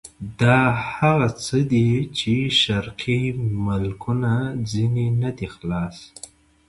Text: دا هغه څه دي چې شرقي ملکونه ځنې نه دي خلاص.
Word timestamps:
دا 0.41 0.59
هغه 0.95 1.27
څه 1.43 1.57
دي 1.71 1.89
چې 2.17 2.33
شرقي 2.61 3.21
ملکونه 3.65 4.33
ځنې 4.71 5.07
نه 5.21 5.29
دي 5.37 5.47
خلاص. 5.55 5.97